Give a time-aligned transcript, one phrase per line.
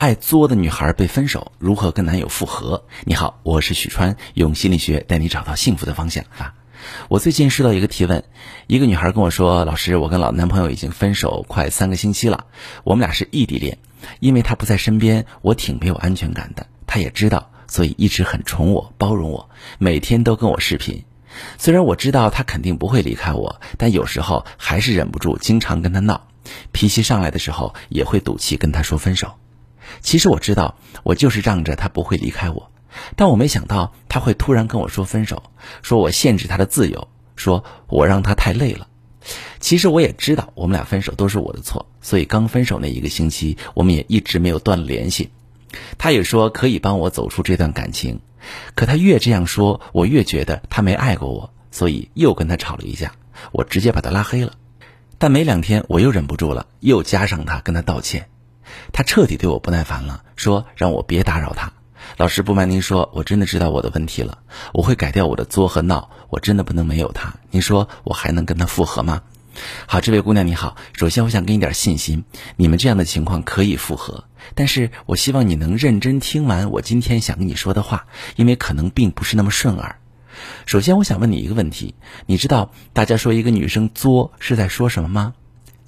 [0.00, 2.86] 爱作的女孩被分手，如何跟男友复合？
[3.04, 6.54] 你好，我是许川，用心理学带你找到幸福的方向啊。
[7.08, 8.24] 我最近收到一个提问，
[8.66, 12.46] 一个女孩跟我说：“老师，我跟老男朋友已经分手快三个星期了，
[12.82, 13.76] 我们俩是异地恋，
[14.20, 16.66] 因为他不在身边，我挺没有安全感的。
[16.86, 21.04] 他也知道，所以一直很宠我、包容我，每天都跟我视频。
[21.58, 26.26] 虽然我知道他肯定不会离开我，但有时候还是忍不住经常跟他闹，
[26.72, 29.34] 脾气上来的时候也会赌气跟他说分手。
[30.00, 32.70] 其实我知道，我就是仗着他不会离开我。”
[33.14, 35.44] 但我没想到他会突然跟我说分手，
[35.80, 38.88] 说我限制他的自由，说我让他太累了。
[39.60, 45.30] 其实我也知道我们俩分手都是我的错，所以刚分手那一个星期，我们也一直没有断了联系。
[45.98, 48.20] 他也说可以帮我走出这段感情，
[48.74, 53.12] 可他越这样说，我越觉得他没爱过我，所以又跟他吵了一架，
[53.52, 54.54] 我直接把他拉黑了。
[55.18, 58.28] 但没两天，我又忍不住了，又加上他跟他道歉，
[58.92, 61.72] 他彻底对我不耐烦了，说让我别打扰他。
[62.16, 64.38] 老师不瞒您说，我真的知道我的问题了，
[64.72, 67.34] 我会改掉我的作和闹，我真的不能没有他。
[67.50, 69.22] 您说我还能跟他复合吗？
[69.86, 72.24] 好，这位姑娘你好，首先我想给你点信心，
[72.56, 78.06] 你们这样的情况可以复合，但是我希望你能认真听完我今天想跟你说的话，
[78.36, 79.96] 因为可能并不是那么顺耳。
[80.64, 81.94] 首先我想问你一个问题，
[82.26, 85.34] 你知道大家说一个女生作是在说什么吗？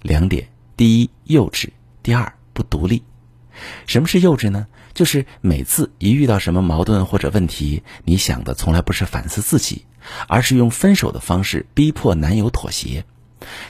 [0.00, 1.68] 两点，第一幼稚，
[2.02, 3.04] 第二不独立。
[3.86, 4.66] 什么是幼稚呢？
[4.94, 9.84] 就是每次一遇到什么矛盾或者问题，你想的从来不是反思自己，
[10.26, 13.04] 而是用分手的方式逼迫男友妥协。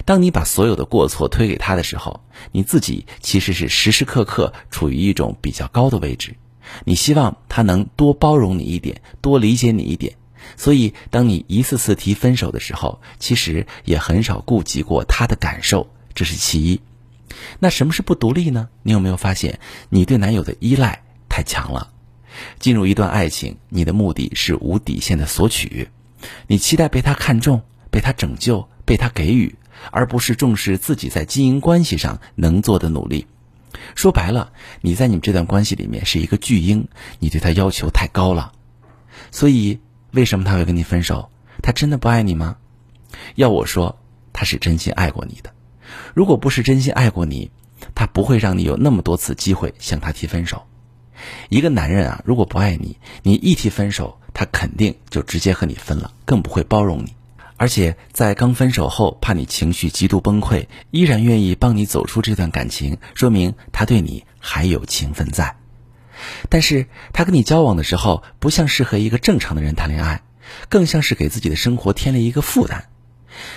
[0.06, 2.22] 当你把所有的过错推给他的时候，
[2.52, 6.36] 你自己其实是时时刻刻处于一种比较高的位置。
[6.84, 10.14] 你希望他能多包容你一点，多理解你一点。
[10.56, 16.80] 所以，当你一次次提分手的时候，其实也很少顾及过他的感受，这是其一。
[17.58, 18.68] 那什么是不独立呢？
[18.82, 21.92] 你有没有发现，你对男友的依赖太强了？
[22.58, 25.88] 进入一段爱情，你的目的是无底线的索取，
[26.46, 29.56] 你期待被他看中、被他拯救、被他给予，
[29.90, 33.26] 而不是重视自己在经营关系上能做的努力。
[33.94, 36.88] 说白了，你在你们这段关系里面是一个巨婴，
[37.18, 38.52] 你对他要求太高了。
[39.30, 39.80] 所以，
[40.12, 41.30] 为什么他会跟你分手？
[41.60, 42.56] 他真的不爱你吗？
[43.34, 43.98] 要我说，
[44.32, 45.52] 他是真心爱过你的。
[46.14, 47.50] 如果不是真心爱过你，
[47.94, 50.64] 他不会让你有那么多次机会向他提分手。
[51.48, 57.14] 一个男人啊，如果不爱你，你一提分手，他肯定就直接和你分了，更不会包容你。
[57.56, 65.56] 而且在刚分手后，怕你情绪极度崩溃，依然愿意帮你走出这段感情，说明他对你还有情分在。
[66.48, 70.22] 但是他跟你交往的时候，不像是和一个正常的人谈恋爱，
[70.68, 72.84] 更像是给自己的生活添了一个负担。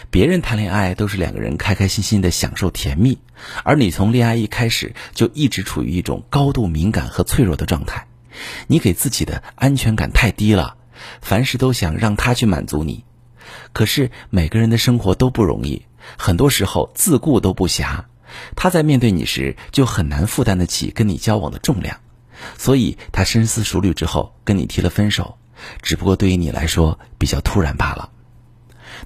[0.09, 3.17] 别人谈恋爱都是两个人开开心心的享受甜蜜，
[3.63, 8.07] 而你从恋爱一开始就一直处于一种高度敏感和脆弱的状态，
[8.67, 10.75] 你给自己的安全感太低了，
[11.21, 13.03] 凡事都想让他去满足你。
[13.73, 15.85] 可是每个人的生活都不容易，
[16.17, 18.05] 很多时候自顾都不暇，
[18.55, 21.97] 他在面对你时就很难负担得起跟你交往的重量，
[22.57, 25.37] 所以他深思熟虑之后跟你提了分手，
[25.81, 28.09] 只不过对于你来说比较突然罢了。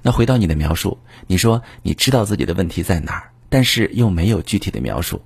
[0.02, 5.20] 那回到你的描述，你说你知道自己的问题在哪儿，但是又没有具体的描述。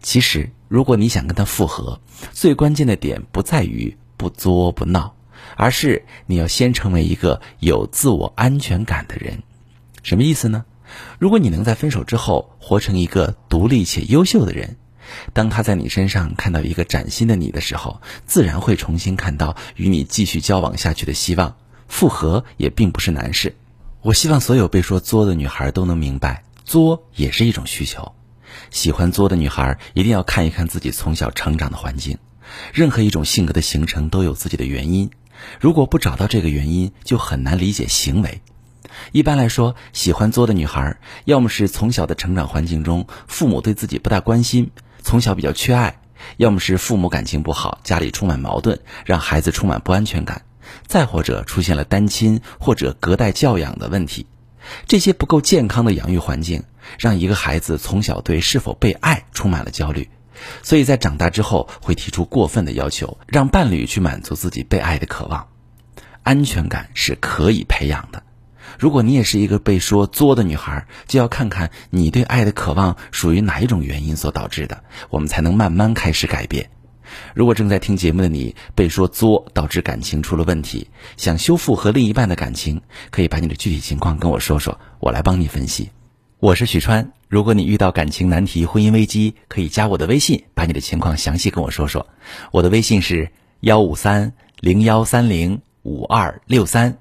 [0.00, 2.00] 其实，如果你想跟他复合，
[2.32, 5.14] 最关键的点不在于不作不闹，
[5.56, 9.42] 而是你要先成为一个有自我安全感的人。
[10.02, 10.64] 什么意思呢？
[11.18, 14.76] 如果你能在分手之后活成一个独立且优秀的人，
[15.32, 21.54] 当他在你身上看到一个崭新的你的时候，自然会重新看到与你继续交往下去的希望。
[21.88, 23.54] 复合也并不是难事。
[24.06, 28.12] 我希望所有被说作的女孩都能明白，作也是一种需求。
[28.70, 32.16] 喜欢作的女孩一定要看一看自己从小成长的环境。
[32.72, 35.10] 任何一种性格的形成都有自己的原因，
[35.58, 38.42] 如果不找到这个原因，就很难理解行为。
[39.10, 44.70] 一般来说，喜欢作的女孩，要么是从小的成长环境中父母对自己不大关心，
[45.02, 45.94] 从小比较缺爱；
[46.36, 50.42] 要么是父母感情不好，家里充满矛盾，让孩子充满不安全感。
[50.86, 54.26] 再或者出现了单亲或者隔代教养的问题，
[54.86, 56.64] 这些不够健康的养育环境，
[56.98, 60.08] 让一个孩子从小对是否被爱充满了焦虑，
[60.62, 65.48] 所以在长大之后会提出过分的要求，让伴侣去满足自己被爱的渴望。
[66.22, 68.24] 安全感是可以培养的，
[68.80, 76.70] 如果你也是一个被说作的女孩，就要看看你对爱的渴望属于哪一种原因所导致的，我们才能慢慢开始改变。
[77.34, 82.80] 如果正在听节目的你被说作导致感情出了问题，想修复和另一半的感情，
[83.10, 85.90] 可以把你的具体情况跟我说说，我来帮你分析。
[86.38, 87.12] 我是许川。
[87.28, 92.06] 如果你遇到感情难题、婚姻危机，可以加我的微信，把你的情况详细跟我说说。
[92.52, 93.30] 我的微信是
[93.60, 96.98] 幺五三零幺三零五二六三，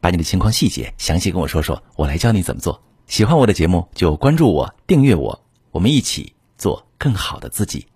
[0.00, 2.82] 把你的情况细节详细跟我说说，我来教你怎么做。
[3.06, 5.42] 喜欢我的节目就关注我、订阅我，
[5.72, 7.89] 我们一起做更好的自己。